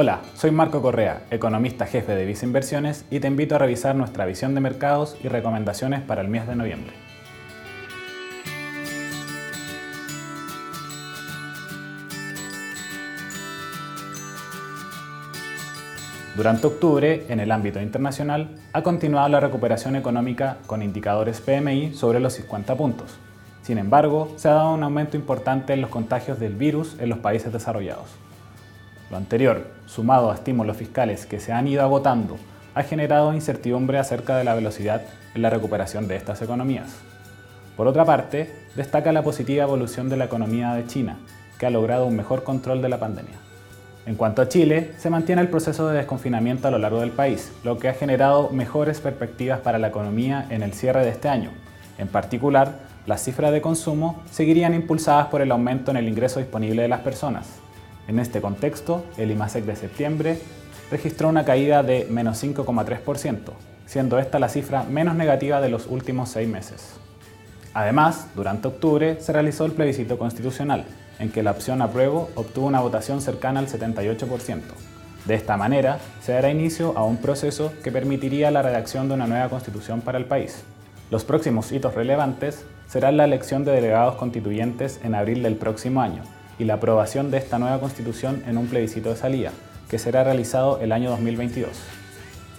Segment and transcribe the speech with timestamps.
[0.00, 4.26] Hola, soy Marco Correa, economista jefe de Visa Inversiones y te invito a revisar nuestra
[4.26, 6.92] visión de mercados y recomendaciones para el mes de noviembre.
[16.36, 22.20] Durante octubre, en el ámbito internacional, ha continuado la recuperación económica con indicadores PMI sobre
[22.20, 23.18] los 50 puntos.
[23.62, 27.18] Sin embargo, se ha dado un aumento importante en los contagios del virus en los
[27.18, 28.27] países desarrollados.
[29.10, 32.36] Lo anterior, sumado a estímulos fiscales que se han ido agotando,
[32.74, 35.02] ha generado incertidumbre acerca de la velocidad
[35.34, 36.94] en la recuperación de estas economías.
[37.76, 41.16] Por otra parte, destaca la positiva evolución de la economía de China,
[41.58, 43.36] que ha logrado un mejor control de la pandemia.
[44.04, 47.52] En cuanto a Chile, se mantiene el proceso de desconfinamiento a lo largo del país,
[47.64, 51.50] lo que ha generado mejores perspectivas para la economía en el cierre de este año.
[51.98, 56.82] En particular, las cifras de consumo seguirían impulsadas por el aumento en el ingreso disponible
[56.82, 57.48] de las personas.
[58.08, 60.38] En este contexto, el IMASEC de septiembre
[60.90, 63.52] registró una caída de menos 5,3%,
[63.84, 66.94] siendo esta la cifra menos negativa de los últimos seis meses.
[67.74, 70.86] Además, durante octubre se realizó el plebiscito constitucional,
[71.18, 74.62] en que la opción apruebo obtuvo una votación cercana al 78%.
[75.26, 79.26] De esta manera, se dará inicio a un proceso que permitiría la redacción de una
[79.26, 80.62] nueva constitución para el país.
[81.10, 86.22] Los próximos hitos relevantes serán la elección de delegados constituyentes en abril del próximo año
[86.58, 89.52] y la aprobación de esta nueva constitución en un plebiscito de salida,
[89.88, 91.70] que será realizado el año 2022.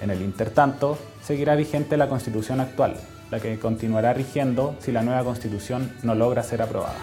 [0.01, 2.95] En el intertanto, seguirá vigente la constitución actual,
[3.31, 6.97] la que continuará rigiendo si la nueva constitución no logra ser aprobada.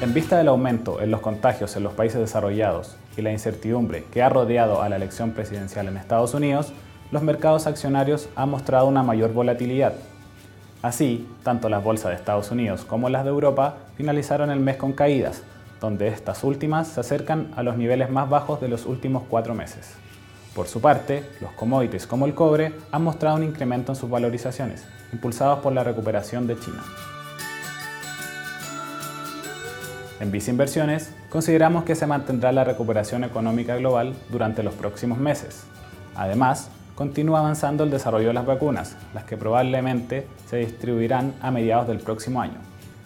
[0.00, 4.20] En vista del aumento en los contagios en los países desarrollados y la incertidumbre que
[4.20, 6.72] ha rodeado a la elección presidencial en Estados Unidos,
[7.12, 9.92] los mercados accionarios han mostrado una mayor volatilidad.
[10.82, 14.92] Así, tanto las bolsas de Estados Unidos como las de Europa finalizaron el mes con
[14.92, 15.42] caídas,
[15.80, 19.94] donde estas últimas se acercan a los niveles más bajos de los últimos cuatro meses.
[20.56, 24.84] Por su parte, los commodities como el cobre han mostrado un incremento en sus valorizaciones,
[25.12, 26.82] impulsados por la recuperación de China.
[30.18, 35.62] En Visa Inversiones, consideramos que se mantendrá la recuperación económica global durante los próximos meses.
[36.14, 36.70] Además,
[37.02, 41.98] continúa avanzando el desarrollo de las vacunas, las que probablemente se distribuirán a mediados del
[41.98, 42.60] próximo año.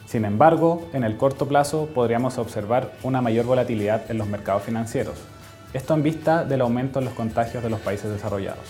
[0.05, 5.15] Sin embargo, en el corto plazo podríamos observar una mayor volatilidad en los mercados financieros,
[5.73, 8.67] esto en vista del aumento en los contagios de los países desarrollados.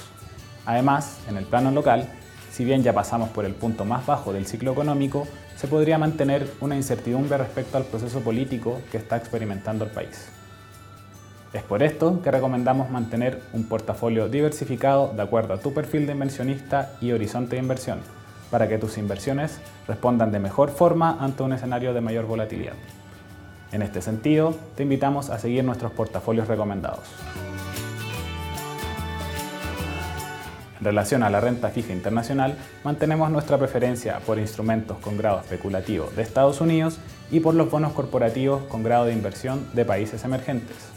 [0.65, 2.09] Además, en el plano local,
[2.53, 5.27] si bien ya pasamos por el punto más bajo del ciclo económico,
[5.57, 10.29] se podría mantener una incertidumbre respecto al proceso político que está experimentando el país.
[11.57, 16.13] Es por esto que recomendamos mantener un portafolio diversificado de acuerdo a tu perfil de
[16.13, 18.01] inversionista y horizonte de inversión,
[18.51, 19.59] para que tus inversiones
[19.89, 22.75] respondan de mejor forma ante un escenario de mayor volatilidad.
[23.73, 27.09] En este sentido, te invitamos a seguir nuestros portafolios recomendados.
[30.79, 36.11] En relación a la renta fija internacional, mantenemos nuestra preferencia por instrumentos con grado especulativo
[36.15, 36.99] de Estados Unidos
[37.31, 40.96] y por los bonos corporativos con grado de inversión de países emergentes.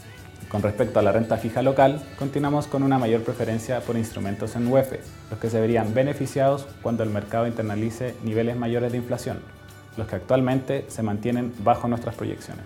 [0.50, 4.66] Con respecto a la renta fija local, continuamos con una mayor preferencia por instrumentos en
[4.66, 4.94] UEF,
[5.30, 9.38] los que se verían beneficiados cuando el mercado internalice niveles mayores de inflación,
[9.96, 12.64] los que actualmente se mantienen bajo nuestras proyecciones.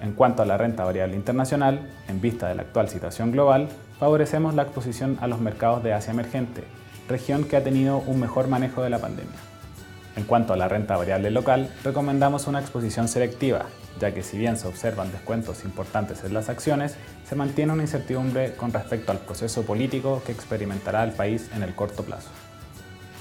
[0.00, 4.54] En cuanto a la renta variable internacional, en vista de la actual situación global, favorecemos
[4.54, 6.64] la exposición a los mercados de Asia emergente,
[7.06, 9.49] región que ha tenido un mejor manejo de la pandemia.
[10.20, 13.64] En cuanto a la renta variable local, recomendamos una exposición selectiva,
[13.98, 18.52] ya que si bien se observan descuentos importantes en las acciones, se mantiene una incertidumbre
[18.52, 22.28] con respecto al proceso político que experimentará el país en el corto plazo.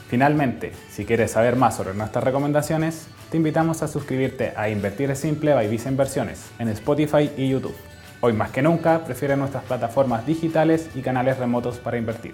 [0.09, 5.53] Finalmente, si quieres saber más sobre nuestras recomendaciones, te invitamos a suscribirte a Invertir Simple
[5.53, 7.77] by Visa Inversiones en Spotify y YouTube.
[8.19, 12.33] Hoy más que nunca, prefiere nuestras plataformas digitales y canales remotos para invertir.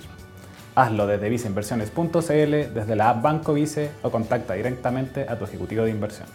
[0.75, 5.91] Hazlo desde viceinversiones.cl, desde la app Banco Vice o contacta directamente a tu ejecutivo de
[5.91, 6.27] inversión.